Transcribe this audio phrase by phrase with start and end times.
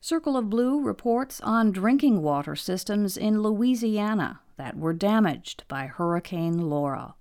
[0.00, 6.68] Circle of Blue reports on drinking water systems in Louisiana that were damaged by Hurricane
[6.70, 7.14] Laura.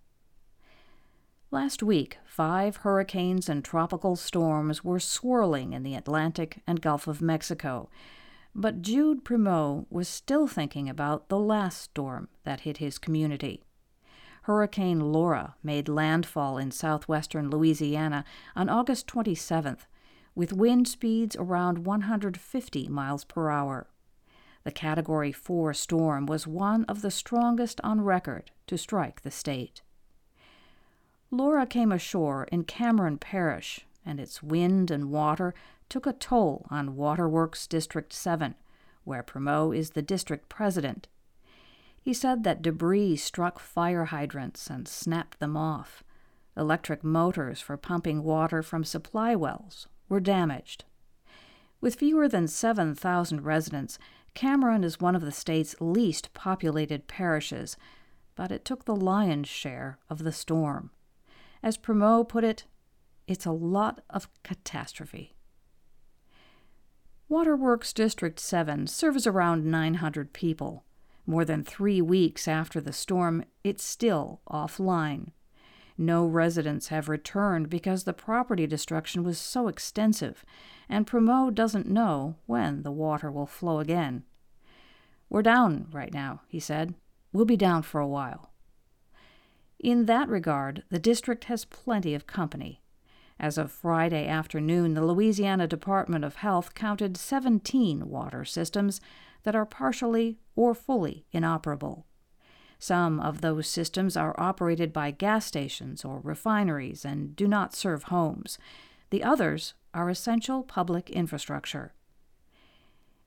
[1.52, 7.22] Last week, five hurricanes and tropical storms were swirling in the Atlantic and Gulf of
[7.22, 7.90] Mexico,
[8.54, 13.64] but Jude Primeau was still thinking about the last storm that hit his community.
[14.44, 18.24] Hurricane Laura made landfall in southwestern Louisiana
[18.56, 19.88] on August 27th,
[20.36, 23.88] with wind speeds around 150 miles per hour.
[24.64, 29.82] The Category 4 storm was one of the strongest on record to strike the state.
[31.32, 35.54] Laura came ashore in Cameron Parish, and its wind and water
[35.90, 38.56] took a toll on Waterworks District 7,
[39.04, 41.08] where Primeau is the district president
[42.06, 46.04] he said that debris struck fire hydrants and snapped them off.
[46.56, 50.86] Electric motors for pumping water from supply wells were damaged.
[51.82, 54.00] With fewer than 7,000 residents,
[54.34, 57.78] Cameron is one of the state's least populated parishes,
[58.36, 60.92] but it took the lion's share of the storm.
[61.64, 62.66] As Primeau put it,
[63.28, 65.34] it's a lot of catastrophe.
[67.28, 70.84] Waterworks District 7 serves around 900 people.
[71.26, 75.32] More than three weeks after the storm, it's still offline.
[75.98, 80.44] No residents have returned because the property destruction was so extensive,
[80.90, 84.24] and Primeau doesn't know when the water will flow again.
[85.30, 86.96] We're down right now, he said.
[87.32, 88.52] We'll be down for a while.
[89.80, 92.82] In that regard, the district has plenty of company.
[93.40, 99.02] As of Friday afternoon, the Louisiana Department of Health counted 17 water systems
[99.44, 102.06] that are partially or fully inoperable.
[102.86, 108.04] Some of those systems are operated by gas stations or refineries and do not serve
[108.04, 108.60] homes.
[109.10, 111.96] The others are essential public infrastructure.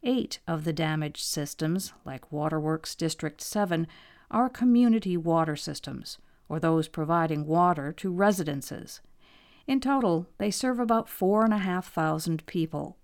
[0.05, 3.89] Eight of the damaged systems, like Waterworks District 7,
[4.31, 9.01] are community water systems, or those providing water to residences.
[9.67, 12.97] In total, they serve about 4,500 people.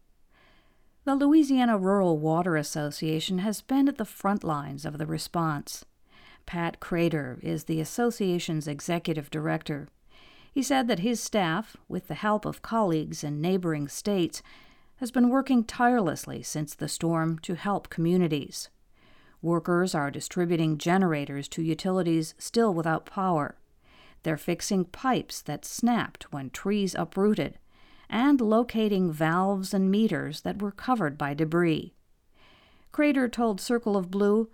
[1.04, 5.84] The Louisiana Rural Water Association has been at the front lines of the response.
[6.46, 9.88] Pat Credeur is the association's executive director.
[10.52, 14.42] He said that his staff, with the help of colleagues in neighboring states,
[14.96, 18.68] has been working tirelessly since the storm to help communities.
[19.42, 23.58] Workers are distributing generators to utilities still without power.
[24.22, 27.58] They're fixing pipes that snapped when trees uprooted
[28.08, 31.94] and locating valves and meters that were covered by debris.
[32.92, 34.48] Credeur told Circle of Blue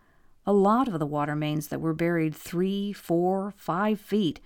[0.50, 4.40] a lot of the water mains that were buried three, four, five feet,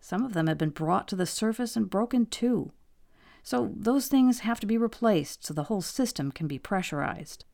[0.00, 2.72] some of them have been brought to the surface and broken too.
[3.42, 7.44] So those things have to be replaced so the whole system can be pressurized.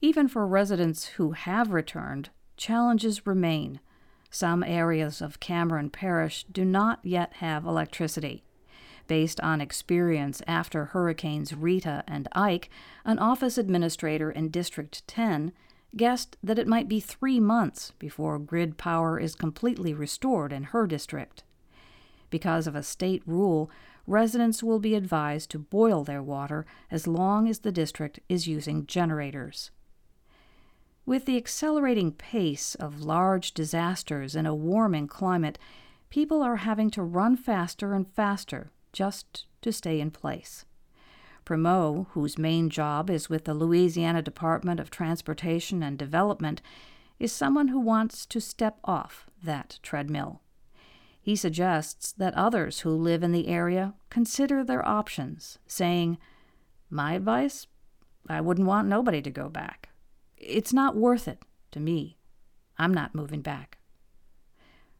[0.00, 3.78] Even for residents who have returned, challenges remain.
[4.28, 8.42] Some areas of Cameron Parish do not yet have electricity.
[9.06, 12.68] Based on experience after Hurricanes Rita and Ike,
[13.04, 15.52] an office administrator in District 10
[15.96, 20.86] guessed that it might be three months before grid power is completely restored in her
[20.86, 21.44] district.
[22.30, 23.70] Because of a state rule,
[24.06, 28.86] residents will be advised to boil their water as long as the district is using
[28.86, 29.70] generators.
[31.06, 35.58] With the accelerating pace of large disasters in a warming climate,
[36.08, 40.64] people are having to run faster and faster just to stay in place.
[41.44, 46.62] Primeau, whose main job is with the Louisiana Department of Transportation and Development,
[47.18, 50.40] is someone who wants to step off that treadmill.
[51.20, 56.18] He suggests that others who live in the area consider their options, saying,
[56.90, 57.66] My advice?
[58.28, 59.90] I wouldn't want nobody to go back.
[60.36, 62.18] It's not worth it to me.
[62.78, 63.78] I'm not moving back.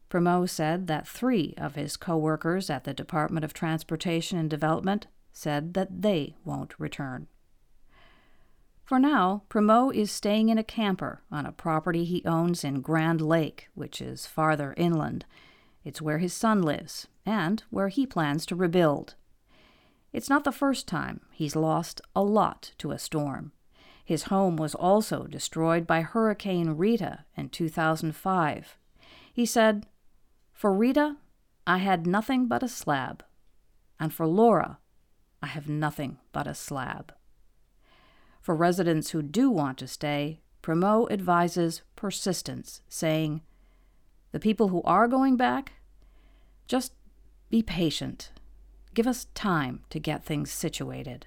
[0.08, 5.74] Primeau said that three of his co-workers at the Department of Transportation and Development said
[5.74, 7.26] that they won't return.
[8.84, 13.20] For now, Primeau is staying in a camper on a property he owns in Grand
[13.20, 15.26] Lake, which is farther inland.
[15.84, 19.14] It's where his son lives, and where he plans to rebuild.
[20.12, 23.52] It's not the first time he's lost a lot to a storm.
[24.04, 28.78] His home was also destroyed by Hurricane Rita in 2005.
[29.32, 29.86] He said,
[30.52, 31.16] for Rita,
[31.66, 33.24] I had nothing but a slab,
[33.98, 34.78] and for Laura,
[35.44, 37.12] I have nothing but a slab.
[38.40, 43.42] For residents who do want to stay, Primeau advises persistence, saying,
[44.32, 45.74] The people who are going back,
[46.66, 46.94] just
[47.50, 48.30] be patient.
[48.94, 51.26] Give us time to get things situated.